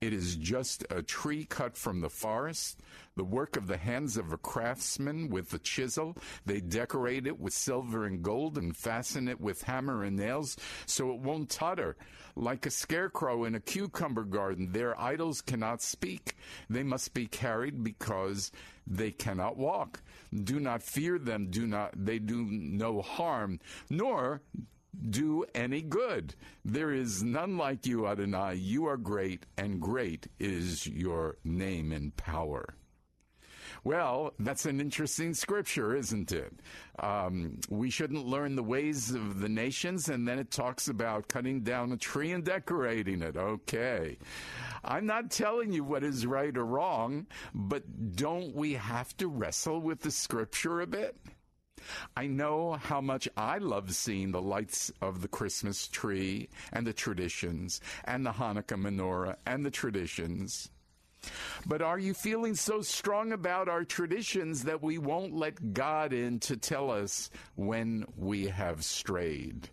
It 0.00 0.12
is 0.12 0.36
just 0.36 0.86
a 0.90 1.02
tree 1.02 1.44
cut 1.44 1.76
from 1.76 2.00
the 2.00 2.08
forest, 2.08 2.78
the 3.16 3.24
work 3.24 3.56
of 3.56 3.66
the 3.66 3.78
hands 3.78 4.16
of 4.16 4.32
a 4.32 4.38
craftsman 4.38 5.28
with 5.28 5.52
a 5.52 5.58
chisel. 5.58 6.16
They 6.46 6.60
decorate 6.60 7.26
it 7.26 7.40
with 7.40 7.52
silver 7.52 8.04
and 8.04 8.22
gold 8.22 8.58
and 8.58 8.76
fasten 8.76 9.26
it 9.26 9.40
with 9.40 9.62
hammer 9.62 10.04
and 10.04 10.16
nails 10.16 10.56
so 10.86 11.10
it 11.10 11.18
won't 11.18 11.50
totter. 11.50 11.96
Like 12.36 12.64
a 12.64 12.70
scarecrow 12.70 13.42
in 13.42 13.56
a 13.56 13.60
cucumber 13.60 14.22
garden, 14.22 14.70
their 14.70 14.98
idols 15.00 15.40
cannot 15.40 15.82
speak. 15.82 16.36
They 16.70 16.84
must 16.84 17.12
be 17.12 17.26
carried 17.26 17.82
because 17.82 18.52
they 18.86 19.10
cannot 19.10 19.56
walk. 19.56 20.00
Do 20.44 20.60
not 20.60 20.84
fear 20.84 21.18
them, 21.18 21.50
do 21.50 21.66
not 21.66 21.92
they 21.96 22.20
do 22.20 22.46
no 22.48 23.02
harm, 23.02 23.58
nor 23.90 24.42
do 25.10 25.44
any 25.54 25.82
good. 25.82 26.34
There 26.64 26.92
is 26.92 27.22
none 27.22 27.56
like 27.56 27.86
you, 27.86 28.06
Adonai. 28.06 28.54
You 28.54 28.86
are 28.86 28.96
great, 28.96 29.46
and 29.56 29.80
great 29.80 30.28
is 30.38 30.86
your 30.86 31.36
name 31.44 31.92
and 31.92 32.16
power. 32.16 32.74
Well, 33.84 34.34
that's 34.38 34.66
an 34.66 34.80
interesting 34.80 35.34
scripture, 35.34 35.94
isn't 35.94 36.32
it? 36.32 36.52
Um, 36.98 37.60
we 37.68 37.90
shouldn't 37.90 38.26
learn 38.26 38.56
the 38.56 38.62
ways 38.62 39.10
of 39.10 39.40
the 39.40 39.48
nations, 39.48 40.08
and 40.08 40.26
then 40.26 40.38
it 40.38 40.50
talks 40.50 40.88
about 40.88 41.28
cutting 41.28 41.60
down 41.60 41.92
a 41.92 41.96
tree 41.96 42.32
and 42.32 42.44
decorating 42.44 43.22
it. 43.22 43.36
Okay. 43.36 44.18
I'm 44.84 45.06
not 45.06 45.30
telling 45.30 45.72
you 45.72 45.84
what 45.84 46.02
is 46.02 46.26
right 46.26 46.56
or 46.56 46.64
wrong, 46.64 47.26
but 47.54 48.16
don't 48.16 48.54
we 48.54 48.74
have 48.74 49.16
to 49.18 49.28
wrestle 49.28 49.80
with 49.80 50.00
the 50.00 50.10
scripture 50.10 50.80
a 50.80 50.86
bit? 50.86 51.16
I 52.16 52.26
know 52.26 52.72
how 52.74 53.00
much 53.00 53.28
I 53.36 53.58
love 53.58 53.94
seeing 53.94 54.32
the 54.32 54.42
lights 54.42 54.90
of 55.00 55.22
the 55.22 55.28
Christmas 55.28 55.88
tree 55.88 56.48
and 56.72 56.86
the 56.86 56.92
traditions 56.92 57.80
and 58.04 58.24
the 58.24 58.32
Hanukkah 58.32 58.80
menorah 58.80 59.36
and 59.46 59.64
the 59.64 59.70
traditions. 59.70 60.70
But 61.66 61.82
are 61.82 61.98
you 61.98 62.14
feeling 62.14 62.54
so 62.54 62.80
strong 62.80 63.32
about 63.32 63.68
our 63.68 63.84
traditions 63.84 64.64
that 64.64 64.82
we 64.82 64.98
won't 64.98 65.34
let 65.34 65.74
God 65.74 66.12
in 66.12 66.38
to 66.40 66.56
tell 66.56 66.90
us 66.90 67.30
when 67.56 68.04
we 68.16 68.46
have 68.46 68.84
strayed? 68.84 69.68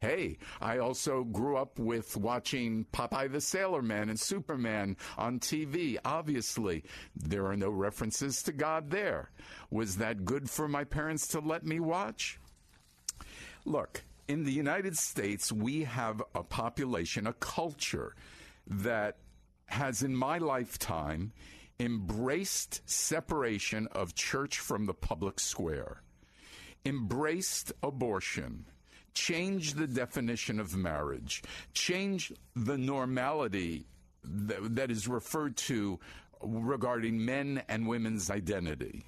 Hey, 0.00 0.38
I 0.60 0.78
also 0.78 1.24
grew 1.24 1.56
up 1.56 1.80
with 1.80 2.16
watching 2.16 2.86
Popeye 2.92 3.32
the 3.32 3.40
Sailor 3.40 3.82
Man 3.82 4.08
and 4.08 4.18
Superman 4.18 4.96
on 5.16 5.40
TV. 5.40 5.98
Obviously, 6.04 6.84
there 7.16 7.46
are 7.46 7.56
no 7.56 7.70
references 7.70 8.40
to 8.44 8.52
God 8.52 8.90
there. 8.90 9.32
Was 9.70 9.96
that 9.96 10.24
good 10.24 10.48
for 10.48 10.68
my 10.68 10.84
parents 10.84 11.26
to 11.28 11.40
let 11.40 11.66
me 11.66 11.80
watch? 11.80 12.38
Look, 13.64 14.04
in 14.28 14.44
the 14.44 14.52
United 14.52 14.96
States, 14.96 15.50
we 15.50 15.82
have 15.82 16.22
a 16.32 16.44
population, 16.44 17.26
a 17.26 17.32
culture 17.32 18.14
that 18.68 19.16
has, 19.66 20.04
in 20.04 20.14
my 20.14 20.38
lifetime, 20.38 21.32
embraced 21.80 22.88
separation 22.88 23.88
of 23.90 24.14
church 24.14 24.60
from 24.60 24.86
the 24.86 24.94
public 24.94 25.40
square, 25.40 26.02
embraced 26.84 27.72
abortion 27.82 28.64
change 29.18 29.74
the 29.74 29.86
definition 29.86 30.60
of 30.60 30.76
marriage, 30.76 31.42
change 31.72 32.32
the 32.54 32.78
normality 32.78 33.84
that, 34.22 34.90
is 34.90 35.08
referred 35.08 35.56
to 35.56 35.98
regarding 36.40 37.24
men 37.24 37.62
and 37.68 37.88
women's 37.88 38.30
identity, 38.30 39.04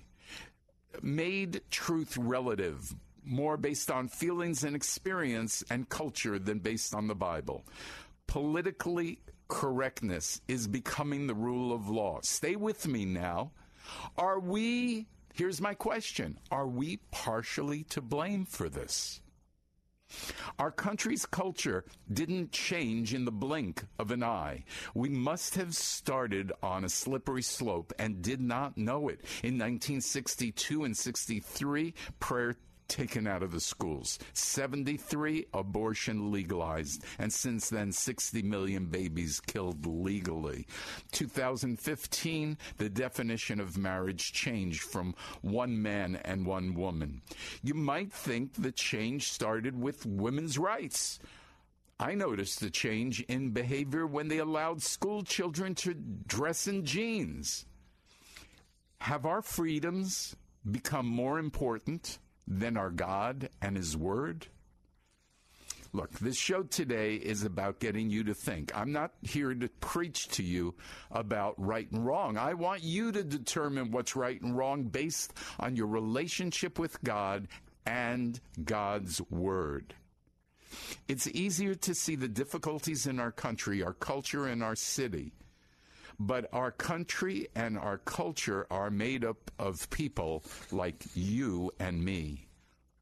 made 1.00 1.62
truth 1.70 2.16
relative, 2.16 2.92
more 3.24 3.56
based 3.56 3.90
on 3.90 4.08
feelings 4.08 4.64
and 4.64 4.74
experience 4.74 5.62
and 5.70 5.88
culture 5.88 6.38
than 6.38 6.58
based 6.58 6.94
on 6.94 7.06
the 7.06 7.14
Bible. 7.14 7.64
Politically 8.26 9.20
correctness 9.48 10.40
is 10.48 10.66
becoming 10.66 11.26
the 11.26 11.34
rule 11.34 11.72
of 11.72 11.88
law. 11.88 12.18
Stay 12.22 12.56
with 12.56 12.86
me 12.88 13.04
now. 13.04 13.52
Are 14.16 14.40
we, 14.40 15.06
here's 15.34 15.60
my 15.60 15.74
question, 15.74 16.38
are 16.50 16.66
we 16.66 16.98
partially 17.12 17.84
to 17.84 18.00
blame 18.00 18.44
for 18.44 18.68
this? 18.68 19.20
Our 20.58 20.70
country's 20.70 21.26
culture 21.26 21.84
didn't 22.12 22.52
change 22.52 23.14
in 23.14 23.24
the 23.24 23.32
blink 23.32 23.84
of 23.98 24.10
an 24.10 24.22
eye. 24.22 24.64
We 24.94 25.08
must 25.08 25.54
have 25.54 25.74
started 25.74 26.52
on 26.62 26.84
a 26.84 26.88
slippery 26.88 27.42
slope 27.42 27.92
and 27.98 28.22
did 28.22 28.40
not 28.40 28.76
know 28.76 29.08
it. 29.08 29.20
In 29.42 29.54
1962 29.54 30.84
and 30.84 30.96
63, 30.96 31.94
prayer 32.18 32.56
taken 32.90 33.26
out 33.26 33.42
of 33.42 33.52
the 33.52 33.60
schools. 33.60 34.18
73 34.34 35.46
abortion 35.54 36.30
legalized 36.30 37.04
and 37.18 37.32
since 37.32 37.70
then 37.70 37.92
60 37.92 38.42
million 38.42 38.86
babies 38.86 39.40
killed 39.40 39.86
legally. 39.86 40.66
2015 41.12 42.58
the 42.76 42.90
definition 42.90 43.60
of 43.60 43.78
marriage 43.78 44.32
changed 44.32 44.82
from 44.82 45.14
one 45.40 45.80
man 45.80 46.16
and 46.24 46.44
one 46.44 46.74
woman. 46.74 47.22
You 47.62 47.74
might 47.74 48.12
think 48.12 48.54
the 48.54 48.72
change 48.72 49.30
started 49.30 49.80
with 49.80 50.04
women's 50.04 50.58
rights. 50.58 51.20
I 51.98 52.14
noticed 52.14 52.60
the 52.60 52.70
change 52.70 53.20
in 53.20 53.50
behavior 53.50 54.06
when 54.06 54.28
they 54.28 54.38
allowed 54.38 54.82
school 54.82 55.22
children 55.22 55.74
to 55.76 55.94
dress 55.94 56.66
in 56.66 56.84
jeans. 56.84 57.66
Have 59.02 59.26
our 59.26 59.42
freedoms 59.42 60.34
become 60.70 61.06
more 61.06 61.38
important 61.38 62.18
than 62.50 62.76
our 62.76 62.90
God 62.90 63.48
and 63.62 63.76
His 63.76 63.96
Word? 63.96 64.48
Look, 65.92 66.12
this 66.20 66.36
show 66.36 66.62
today 66.62 67.14
is 67.14 67.42
about 67.42 67.80
getting 67.80 68.10
you 68.10 68.24
to 68.24 68.34
think. 68.34 68.70
I'm 68.76 68.92
not 68.92 69.12
here 69.22 69.52
to 69.52 69.68
preach 69.80 70.28
to 70.28 70.42
you 70.42 70.74
about 71.10 71.54
right 71.56 71.90
and 71.90 72.06
wrong. 72.06 72.36
I 72.36 72.54
want 72.54 72.84
you 72.84 73.10
to 73.10 73.24
determine 73.24 73.90
what's 73.90 74.14
right 74.14 74.40
and 74.40 74.56
wrong 74.56 74.84
based 74.84 75.32
on 75.58 75.74
your 75.74 75.88
relationship 75.88 76.78
with 76.78 77.02
God 77.02 77.48
and 77.86 78.38
God's 78.62 79.20
Word. 79.30 79.94
It's 81.08 81.26
easier 81.26 81.74
to 81.74 81.94
see 81.94 82.14
the 82.14 82.28
difficulties 82.28 83.08
in 83.08 83.18
our 83.18 83.32
country, 83.32 83.82
our 83.82 83.94
culture, 83.94 84.46
and 84.46 84.62
our 84.62 84.76
city. 84.76 85.32
But 86.22 86.50
our 86.52 86.70
country 86.70 87.48
and 87.54 87.78
our 87.78 87.96
culture 87.96 88.66
are 88.70 88.90
made 88.90 89.24
up 89.24 89.50
of 89.58 89.88
people 89.88 90.44
like 90.70 91.06
you 91.14 91.72
and 91.80 92.04
me. 92.04 92.46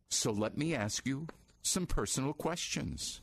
So 0.08 0.30
let 0.30 0.56
me 0.56 0.72
ask 0.76 1.04
you 1.04 1.26
some 1.60 1.84
personal 1.84 2.32
questions. 2.32 3.20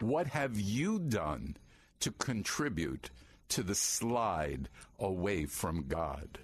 What 0.00 0.26
have 0.26 0.58
you 0.58 0.98
done 0.98 1.56
to 2.00 2.10
contribute 2.10 3.10
to 3.50 3.62
the 3.62 3.76
slide 3.76 4.68
away 4.98 5.46
from 5.46 5.86
God? 5.86 6.40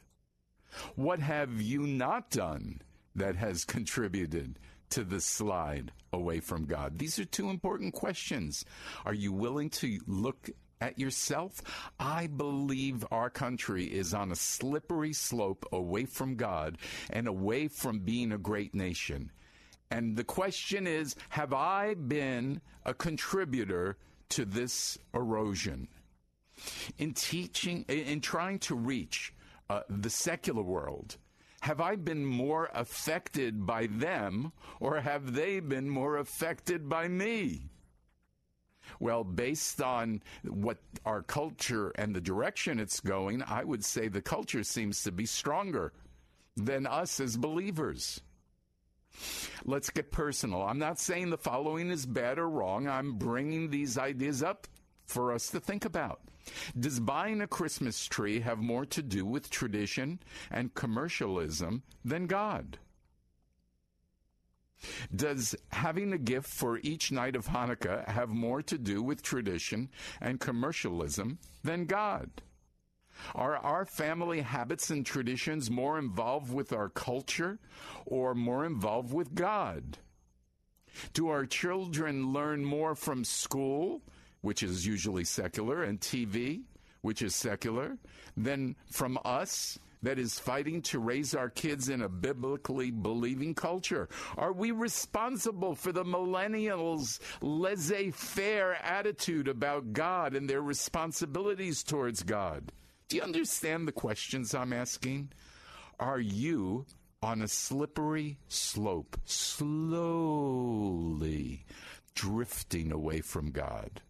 What 0.95 1.19
have 1.19 1.61
you 1.61 1.89
not 1.89 2.31
done 2.31 2.83
that 3.17 3.35
has 3.35 3.65
contributed 3.65 4.61
to 4.91 5.03
the 5.03 5.21
slide 5.21 5.91
away 6.13 6.39
from 6.39 6.67
God? 6.67 7.01
These 7.01 7.19
are 7.19 7.25
two 7.25 7.51
important 7.51 7.95
questions. 7.95 8.65
Are 9.05 9.13
you 9.13 9.33
willing 9.33 9.71
to 9.71 9.99
look 10.07 10.51
at 10.83 10.99
yourself? 10.99 11.63
I 11.99 12.27
believe 12.27 13.07
our 13.11 13.31
country 13.31 13.85
is 13.85 14.13
on 14.13 14.33
a 14.33 14.37
slippery 14.37 15.13
slope 15.13 15.65
away 15.73 16.05
from 16.05 16.35
God 16.35 16.77
and 17.11 17.29
away 17.29 17.69
from 17.69 18.01
being 18.01 18.33
a 18.33 18.39
great 18.39 18.75
nation. 18.75 19.31
And 19.91 20.17
the 20.17 20.25
question 20.25 20.87
is 20.87 21.15
Have 21.31 21.53
I 21.53 21.95
been 21.95 22.61
a 22.85 22.93
contributor 22.93 23.97
to 24.31 24.45
this 24.45 24.99
erosion? 25.15 25.89
In 26.99 27.15
teaching, 27.15 27.85
in 27.89 28.21
trying 28.21 28.59
to 28.61 28.75
reach 28.75 29.33
uh, 29.71 29.83
the 29.89 30.11
secular 30.11 30.63
world, 30.63 31.17
have 31.61 31.81
I 31.81 31.95
been 31.95 32.25
more 32.25 32.71
affected 32.75 33.65
by 33.65 33.87
them 33.87 34.53
or 34.81 35.01
have 35.01 35.35
they 35.35 35.61
been 35.61 35.89
more 35.89 36.17
affected 36.17 36.89
by 36.89 37.07
me? 37.07 37.72
Well, 39.01 39.25
based 39.25 39.81
on 39.81 40.23
what 40.45 40.79
our 41.05 41.23
culture 41.23 41.91
and 41.97 42.15
the 42.15 42.21
direction 42.21 42.79
it's 42.79 43.01
going, 43.01 43.43
I 43.43 43.65
would 43.65 43.85
say 43.85 44.09
the 44.09 44.23
culture 44.23 44.65
seems 44.65 45.03
to 45.05 45.13
be 45.13 45.27
stronger 45.27 45.93
than 46.57 46.87
us 46.87 47.21
as 47.21 47.37
believers. 47.37 48.21
Let's 49.65 49.91
get 49.91 50.11
personal. 50.11 50.63
I'm 50.63 50.79
not 50.79 50.99
saying 50.99 51.31
the 51.31 51.39
following 51.39 51.91
is 51.91 52.07
bad 52.07 52.39
or 52.39 52.49
wrong. 52.49 52.89
I'm 52.89 53.15
bringing 53.15 53.71
these 53.71 53.99
ideas 53.99 54.43
up 54.43 54.67
for 55.07 55.33
us 55.33 55.49
to 55.51 55.61
think 55.61 55.85
about. 55.85 56.21
Does 56.79 56.99
buying 56.99 57.41
a 57.41 57.47
Christmas 57.47 58.05
tree 58.07 58.41
have 58.41 58.59
more 58.59 58.85
to 58.87 59.03
do 59.03 59.25
with 59.25 59.51
tradition 59.51 60.21
and 60.51 60.75
commercialism 60.75 61.83
than 62.05 62.27
God? 62.27 62.79
Does 65.15 65.55
having 65.71 66.13
a 66.13 66.19
gift 66.19 66.49
for 66.49 66.79
each 66.83 67.13
night 67.13 67.37
of 67.37 67.47
Hanukkah 67.47 68.09
have 68.09 68.31
more 68.31 68.63
to 68.63 68.79
do 68.79 69.03
with 69.03 69.23
tradition 69.23 69.91
and 70.21 70.41
commercialism 70.41 71.39
than 71.63 71.87
God? 71.87 72.31
Are 73.35 73.57
our 73.57 73.85
family 73.85 74.41
habits 74.41 74.91
and 74.91 75.05
traditions 75.05 75.71
more 75.71 75.99
involved 75.99 76.53
with 76.53 76.73
our 76.73 76.89
culture 76.89 77.59
or 78.07 78.35
more 78.35 78.65
involved 78.65 79.13
with 79.13 79.35
God? 79.35 79.99
Do 81.15 81.29
our 81.29 81.47
children 81.47 82.33
learn 82.33 82.65
more 82.65 82.95
from 82.95 83.25
school, 83.25 84.03
which 84.41 84.63
is 84.63 84.87
usually 84.87 85.25
secular, 85.25 85.83
and 85.83 86.01
TV, 86.01 86.63
which 87.01 87.23
is 87.23 87.35
secular, 87.35 87.99
than 88.37 88.77
from 88.91 89.19
us, 89.25 89.79
that 90.03 90.19
is 90.19 90.39
fighting 90.39 90.83
to 90.83 90.99
raise 90.99 91.35
our 91.35 91.49
kids 91.49 91.89
in 91.89 92.03
a 92.03 92.09
biblically 92.09 92.91
believing 92.91 93.55
culture? 93.55 94.09
Are 94.37 94.53
we 94.53 94.71
responsible 94.71 95.75
for 95.75 95.93
the 95.93 96.05
millennials' 96.05 97.19
laissez 97.41 98.11
faire 98.11 98.75
attitude 98.83 99.49
about 99.49 99.93
God 99.93 100.35
and 100.35 100.51
their 100.51 100.63
responsibilities 100.63 101.83
towards 101.83 102.23
God? 102.23 102.73
Do 103.09 103.17
you 103.17 103.23
understand 103.23 103.87
the 103.87 103.93
questions 103.93 104.55
I'm 104.55 104.73
asking? 104.73 105.33
Are 106.01 106.21
you 106.21 106.87
on 107.23 107.43
a 107.43 107.49
slippery 107.49 108.39
slope, 108.49 109.17
slowly 109.25 110.87
drifting 112.15 112.91
away 112.91 113.21
from 113.21 113.51
God? 113.51 114.01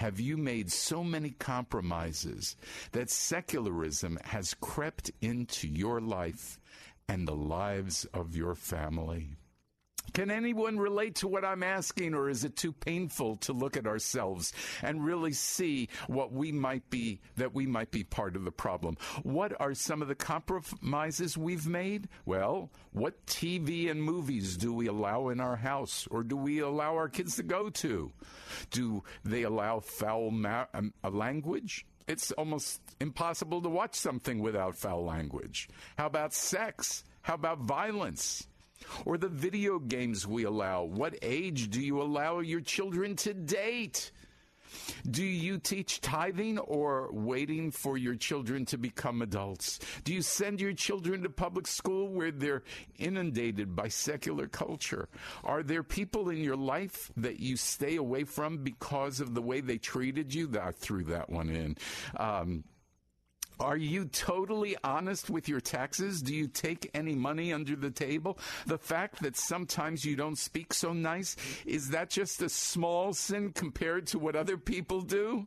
Have 0.00 0.18
you 0.18 0.38
made 0.38 0.72
so 0.72 1.04
many 1.04 1.28
compromises 1.28 2.56
that 2.92 3.10
secularism 3.10 4.18
has 4.24 4.54
crept 4.54 5.10
into 5.20 5.68
your 5.68 6.00
life 6.00 6.58
and 7.06 7.28
the 7.28 7.34
lives 7.34 8.06
of 8.14 8.34
your 8.34 8.54
family? 8.54 9.28
Can 10.12 10.30
anyone 10.30 10.78
relate 10.78 11.16
to 11.16 11.28
what 11.28 11.44
I'm 11.44 11.62
asking, 11.62 12.14
or 12.14 12.28
is 12.28 12.44
it 12.44 12.56
too 12.56 12.72
painful 12.72 13.36
to 13.36 13.52
look 13.52 13.76
at 13.76 13.86
ourselves 13.86 14.52
and 14.82 15.04
really 15.04 15.32
see 15.32 15.88
what 16.06 16.32
we 16.32 16.52
might 16.52 16.88
be, 16.90 17.20
that 17.36 17.54
we 17.54 17.66
might 17.66 17.90
be 17.90 18.04
part 18.04 18.36
of 18.36 18.44
the 18.44 18.50
problem? 18.50 18.96
What 19.22 19.58
are 19.60 19.74
some 19.74 20.02
of 20.02 20.08
the 20.08 20.14
compromises 20.14 21.38
we've 21.38 21.66
made? 21.66 22.08
Well, 22.24 22.70
what 22.92 23.26
TV 23.26 23.90
and 23.90 24.02
movies 24.02 24.56
do 24.56 24.72
we 24.72 24.86
allow 24.86 25.28
in 25.28 25.40
our 25.40 25.56
house, 25.56 26.08
or 26.10 26.22
do 26.22 26.36
we 26.36 26.60
allow 26.60 26.96
our 26.96 27.08
kids 27.08 27.36
to 27.36 27.42
go 27.42 27.70
to? 27.70 28.12
Do 28.70 29.04
they 29.24 29.42
allow 29.42 29.80
foul 29.80 30.30
ma- 30.30 30.66
um, 30.74 30.92
language? 31.04 31.86
it's 32.08 32.32
almost 32.32 32.80
impossible 33.00 33.62
to 33.62 33.68
watch 33.68 33.94
something 33.94 34.40
without 34.40 34.74
foul 34.74 35.04
language. 35.04 35.68
How 35.96 36.06
about 36.06 36.34
sex? 36.34 37.04
How 37.22 37.34
about 37.34 37.58
violence? 37.60 38.48
Or 39.04 39.18
the 39.18 39.28
video 39.28 39.78
games 39.78 40.26
we 40.26 40.44
allow? 40.44 40.84
What 40.84 41.16
age 41.22 41.70
do 41.70 41.80
you 41.80 42.02
allow 42.02 42.40
your 42.40 42.60
children 42.60 43.16
to 43.16 43.34
date? 43.34 44.12
Do 45.08 45.24
you 45.24 45.58
teach 45.58 46.00
tithing 46.00 46.58
or 46.58 47.08
waiting 47.12 47.70
for 47.70 47.96
your 47.96 48.14
children 48.14 48.64
to 48.66 48.78
become 48.78 49.22
adults? 49.22 49.80
Do 50.04 50.14
you 50.14 50.22
send 50.22 50.60
your 50.60 50.72
children 50.72 51.22
to 51.22 51.30
public 51.30 51.66
school 51.66 52.08
where 52.08 52.30
they're 52.30 52.62
inundated 52.98 53.74
by 53.74 53.88
secular 53.88 54.46
culture? 54.46 55.08
Are 55.44 55.62
there 55.62 55.82
people 55.82 56.28
in 56.28 56.38
your 56.38 56.56
life 56.56 57.10
that 57.16 57.40
you 57.40 57.56
stay 57.56 57.96
away 57.96 58.24
from 58.24 58.58
because 58.58 59.20
of 59.20 59.34
the 59.34 59.42
way 59.42 59.60
they 59.60 59.78
treated 59.78 60.34
you? 60.34 60.50
I 60.60 60.72
threw 60.72 61.04
that 61.04 61.30
one 61.30 61.50
in. 61.50 61.76
Um, 62.16 62.64
are 63.60 63.76
you 63.76 64.06
totally 64.06 64.76
honest 64.82 65.28
with 65.28 65.48
your 65.48 65.60
taxes? 65.60 66.22
Do 66.22 66.34
you 66.34 66.48
take 66.48 66.90
any 66.94 67.14
money 67.14 67.52
under 67.52 67.76
the 67.76 67.90
table? 67.90 68.38
The 68.66 68.78
fact 68.78 69.22
that 69.22 69.36
sometimes 69.36 70.04
you 70.04 70.16
don't 70.16 70.38
speak 70.38 70.72
so 70.72 70.92
nice, 70.92 71.36
is 71.66 71.90
that 71.90 72.10
just 72.10 72.42
a 72.42 72.48
small 72.48 73.12
sin 73.12 73.52
compared 73.52 74.06
to 74.08 74.18
what 74.18 74.34
other 74.34 74.56
people 74.56 75.02
do? 75.02 75.46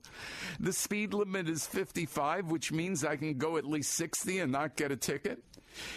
The 0.60 0.74
speed 0.74 1.14
limit 1.14 1.50
is 1.50 1.66
55, 1.66 2.52
which 2.52 2.72
means 2.72 3.04
I 3.04 3.16
can 3.16 3.38
go 3.38 3.58
at 3.58 3.66
least 3.66 3.94
60 3.94 4.40
and 4.40 4.52
not 4.52 4.76
get 4.76 4.92
a 4.92 4.96
ticket. 4.96 5.44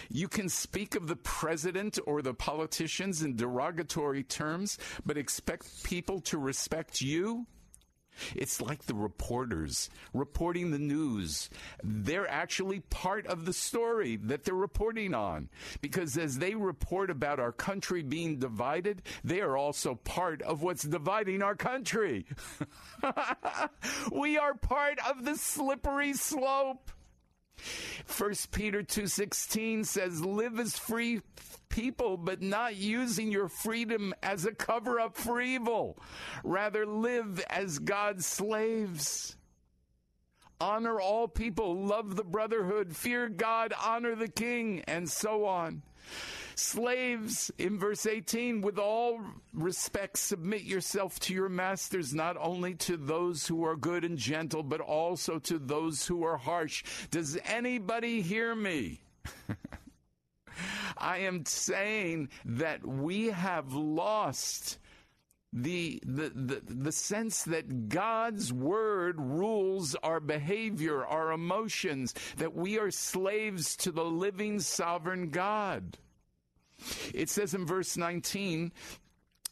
You 0.09 0.27
can 0.27 0.49
speak 0.49 0.95
of 0.95 1.07
the 1.07 1.15
president 1.15 1.99
or 2.05 2.23
the 2.23 2.33
politicians 2.33 3.21
in 3.21 3.35
derogatory 3.35 4.23
terms, 4.23 4.79
but 5.05 5.17
expect 5.17 5.83
people 5.83 6.19
to 6.21 6.39
respect 6.39 6.99
you? 7.01 7.45
It's 8.35 8.61
like 8.61 8.85
the 8.85 8.95
reporters 8.95 9.89
reporting 10.13 10.71
the 10.71 10.79
news. 10.79 11.49
They're 11.83 12.29
actually 12.29 12.81
part 12.81 13.27
of 13.27 13.45
the 13.45 13.53
story 13.53 14.17
that 14.23 14.43
they're 14.43 14.53
reporting 14.53 15.13
on. 15.13 15.49
Because 15.81 16.17
as 16.17 16.37
they 16.37 16.55
report 16.55 17.09
about 17.09 17.39
our 17.39 17.51
country 17.51 18.03
being 18.03 18.39
divided, 18.39 19.01
they 19.23 19.41
are 19.41 19.57
also 19.57 19.95
part 19.95 20.41
of 20.41 20.61
what's 20.61 20.83
dividing 20.83 21.41
our 21.41 21.55
country. 21.55 22.25
we 24.11 24.37
are 24.37 24.53
part 24.53 24.99
of 25.09 25.25
the 25.25 25.35
slippery 25.35 26.13
slope. 26.13 26.91
1 28.05 28.33
Peter 28.51 28.83
2:16 28.83 29.85
says 29.85 30.23
live 30.23 30.59
as 30.59 30.77
free 30.77 31.21
people 31.69 32.17
but 32.17 32.41
not 32.41 32.75
using 32.75 33.31
your 33.31 33.47
freedom 33.47 34.13
as 34.23 34.45
a 34.45 34.53
cover 34.53 34.99
up 34.99 35.17
for 35.17 35.41
evil. 35.41 35.97
Rather 36.43 36.85
live 36.85 37.39
as 37.49 37.79
God's 37.79 38.25
slaves. 38.25 39.35
Honor 40.59 40.99
all 40.99 41.27
people. 41.27 41.75
Love 41.75 42.15
the 42.15 42.23
brotherhood. 42.23 42.95
Fear 42.95 43.29
God. 43.29 43.73
Honor 43.79 44.15
the 44.15 44.27
king. 44.27 44.83
And 44.87 45.09
so 45.09 45.45
on 45.45 45.83
Slaves, 46.59 47.51
in 47.59 47.77
verse 47.77 48.07
18, 48.07 48.61
with 48.61 48.79
all 48.79 49.21
respect, 49.53 50.17
submit 50.17 50.63
yourself 50.63 51.19
to 51.21 51.33
your 51.33 51.49
masters, 51.49 52.15
not 52.15 52.35
only 52.39 52.73
to 52.75 52.97
those 52.97 53.45
who 53.45 53.63
are 53.63 53.75
good 53.75 54.03
and 54.03 54.17
gentle, 54.17 54.63
but 54.63 54.81
also 54.81 55.37
to 55.39 55.59
those 55.59 56.07
who 56.07 56.23
are 56.23 56.37
harsh. 56.37 56.83
Does 57.11 57.37
anybody 57.45 58.21
hear 58.21 58.55
me? 58.55 59.01
I 60.97 61.19
am 61.19 61.45
saying 61.45 62.29
that 62.45 62.85
we 62.85 63.27
have 63.27 63.73
lost 63.73 64.79
the, 65.53 66.01
the, 66.05 66.31
the, 66.33 66.61
the 66.65 66.91
sense 66.91 67.43
that 67.43 67.89
God's 67.89 68.51
word 68.51 69.19
rules 69.19 69.95
our 69.95 70.19
behavior, 70.19 71.05
our 71.05 71.31
emotions, 71.31 72.15
that 72.37 72.55
we 72.55 72.79
are 72.79 72.91
slaves 72.91 73.75
to 73.77 73.91
the 73.91 74.05
living 74.05 74.59
sovereign 74.59 75.29
God. 75.29 75.97
It 77.13 77.29
says 77.29 77.53
in 77.53 77.65
verse 77.65 77.97
19, 77.97 78.71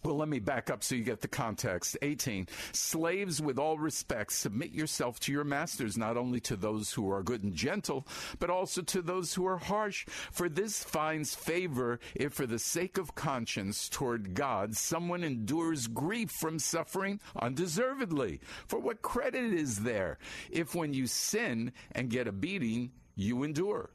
well, 0.06 0.18
let 0.18 0.30
me 0.30 0.38
back 0.38 0.70
up 0.70 0.84
so 0.84 0.94
you 0.94 1.04
get 1.04 1.22
the 1.22 1.28
context. 1.28 1.98
18. 2.04 2.48
Slaves, 2.74 3.42
with 3.42 3.58
all 3.58 3.80
respect, 3.80 4.34
submit 4.34 4.70
yourself 4.70 5.20
to 5.22 5.32
your 5.32 5.44
masters, 5.44 5.98
not 5.98 6.16
only 6.16 6.40
to 6.42 6.56
those 6.56 6.94
who 6.94 7.12
are 7.12 7.24
good 7.24 7.44
and 7.44 7.56
gentle, 7.56 8.06
but 8.38 8.52
also 8.52 8.84
to 8.84 9.02
those 9.02 9.34
who 9.34 9.48
are 9.48 9.58
harsh. 9.58 10.06
For 10.32 10.48
this 10.48 10.84
finds 10.84 11.34
favor 11.34 12.00
if, 12.14 12.34
for 12.34 12.46
the 12.46 12.60
sake 12.60 13.00
of 13.00 13.16
conscience 13.16 13.90
toward 13.90 14.36
God, 14.36 14.76
someone 14.76 15.24
endures 15.24 15.88
grief 15.88 16.30
from 16.40 16.60
suffering 16.60 17.20
undeservedly. 17.42 18.42
For 18.68 18.78
what 18.78 19.02
credit 19.02 19.54
is 19.54 19.80
there 19.80 20.20
if, 20.52 20.76
when 20.76 20.94
you 20.94 21.08
sin 21.08 21.74
and 21.94 22.12
get 22.12 22.28
a 22.28 22.32
beating, 22.32 22.92
you 23.16 23.42
endure? 23.42 23.90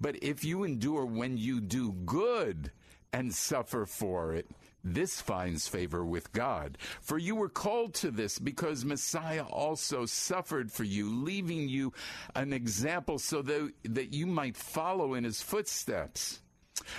But 0.00 0.22
if 0.22 0.44
you 0.44 0.64
endure 0.64 1.04
when 1.04 1.36
you 1.36 1.60
do 1.60 1.92
good 1.92 2.70
and 3.12 3.34
suffer 3.34 3.86
for 3.86 4.34
it, 4.34 4.48
this 4.82 5.20
finds 5.20 5.68
favor 5.68 6.04
with 6.04 6.32
God. 6.32 6.78
For 7.00 7.18
you 7.18 7.34
were 7.34 7.48
called 7.48 7.94
to 7.94 8.10
this 8.10 8.38
because 8.38 8.84
Messiah 8.84 9.44
also 9.44 10.06
suffered 10.06 10.72
for 10.72 10.84
you, 10.84 11.10
leaving 11.10 11.68
you 11.68 11.92
an 12.34 12.52
example 12.52 13.18
so 13.18 13.42
that, 13.42 13.72
that 13.84 14.14
you 14.14 14.26
might 14.26 14.56
follow 14.56 15.14
in 15.14 15.24
his 15.24 15.42
footsteps. 15.42 16.40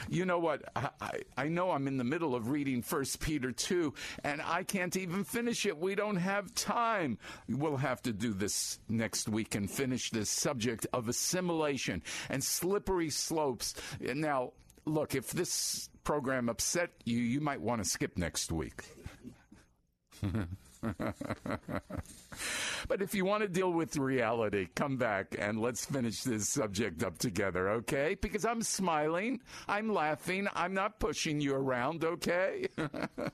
You 0.10 0.25
know 0.25 0.39
what? 0.39 0.63
I, 0.75 1.21
I 1.38 1.47
know 1.47 1.71
I'm 1.71 1.88
in 1.88 1.97
the 1.97 2.04
middle 2.04 2.36
of 2.36 2.49
reading 2.49 2.82
First 2.82 3.19
Peter 3.19 3.51
2, 3.51 3.93
and 4.23 4.41
I 4.41 4.63
can't 4.63 4.95
even 4.95 5.23
finish 5.23 5.65
it. 5.65 5.77
We 5.77 5.95
don't 5.95 6.17
have 6.17 6.54
time. 6.56 7.17
We'll 7.49 7.77
have 7.77 8.01
to 8.04 8.13
do 8.13 8.34
this 8.34 8.80
next 8.89 9.30
week 9.30 9.56
and 9.56 9.69
finish 9.69 10.10
this 10.10 10.30
subject 10.30 10.88
of 10.93 11.08
assimilation 11.08 12.01
and 12.30 12.43
slippery 12.43 13.10
slopes. 13.10 13.75
Now, 13.99 14.54
look, 14.86 15.15
if 15.15 15.32
this 15.32 15.89
program 16.04 16.49
upset 16.49 16.91
you, 17.06 17.17
you 17.17 17.41
might 17.41 17.62
want 17.62 17.84
to 17.84 17.89
skip 17.89 18.17
next 18.17 18.51
week. 18.51 18.84
but 22.87 23.01
if 23.01 23.13
you 23.13 23.25
want 23.25 23.43
to 23.43 23.47
deal 23.47 23.71
with 23.71 23.97
reality, 23.97 24.67
come 24.75 24.97
back 24.97 25.35
and 25.37 25.61
let's 25.61 25.85
finish 25.85 26.23
this 26.23 26.49
subject 26.49 27.03
up 27.03 27.17
together, 27.17 27.69
okay? 27.69 28.15
Because 28.19 28.45
I'm 28.45 28.63
smiling, 28.63 29.41
I'm 29.67 29.93
laughing, 29.93 30.47
I'm 30.55 30.73
not 30.73 30.99
pushing 30.99 31.39
you 31.39 31.55
around, 31.55 32.03
okay? 32.03 32.67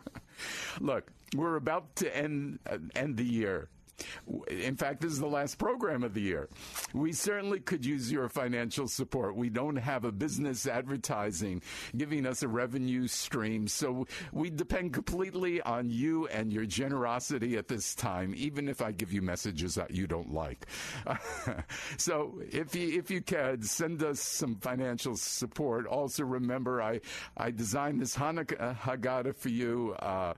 Look, 0.79 1.09
we're 1.35 1.55
about 1.55 1.95
to 1.97 2.15
end 2.15 2.59
uh, 2.69 2.77
end 2.95 3.17
the 3.17 3.23
year. 3.23 3.69
In 4.49 4.75
fact, 4.75 5.01
this 5.01 5.11
is 5.11 5.19
the 5.19 5.27
last 5.27 5.57
program 5.57 6.03
of 6.03 6.13
the 6.13 6.21
year. 6.21 6.49
We 6.93 7.13
certainly 7.13 7.59
could 7.59 7.85
use 7.85 8.11
your 8.11 8.29
financial 8.29 8.87
support. 8.87 9.35
We 9.35 9.49
don't 9.49 9.75
have 9.77 10.05
a 10.05 10.11
business 10.11 10.67
advertising 10.67 11.61
giving 11.95 12.25
us 12.25 12.43
a 12.43 12.47
revenue 12.47 13.07
stream, 13.07 13.67
so 13.67 14.05
we 14.31 14.49
depend 14.49 14.93
completely 14.93 15.61
on 15.61 15.89
you 15.89 16.27
and 16.27 16.51
your 16.51 16.65
generosity 16.65 17.57
at 17.57 17.67
this 17.67 17.95
time, 17.95 18.33
even 18.35 18.67
if 18.67 18.81
I 18.81 18.91
give 18.91 19.11
you 19.11 19.21
messages 19.21 19.75
that 19.75 19.91
you 19.91 20.07
don't 20.07 20.33
like. 20.33 20.65
so 21.97 22.41
if 22.51 22.75
you 22.75 22.99
if 22.99 23.09
you 23.09 23.21
can 23.21 23.61
send 23.61 24.03
us 24.03 24.19
some 24.19 24.55
financial 24.55 25.15
support. 25.15 25.85
Also 25.85 26.23
remember, 26.23 26.81
I 26.81 27.01
I 27.35 27.51
designed 27.51 28.01
this 28.01 28.15
Hanukkah 28.15 28.77
Haggadah 28.77 29.35
for 29.35 29.49
you. 29.49 29.95
Uh, 29.99 30.33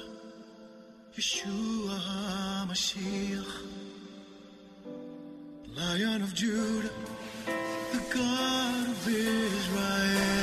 Yeshua 1.16 2.00
HaMashiach, 2.00 3.54
Lion 5.76 6.22
of 6.22 6.34
Judah, 6.34 6.90
the 7.46 8.04
God 8.16 8.90
of 8.90 9.08
Israel. 9.08 10.43